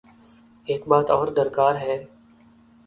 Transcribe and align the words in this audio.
ایک 0.67 0.87
بات 0.87 1.09
اور 1.11 1.27
درکار 1.27 1.75
ہے۔ 1.75 1.95